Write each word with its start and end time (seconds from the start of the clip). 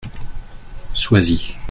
Sois-y. 0.95 1.55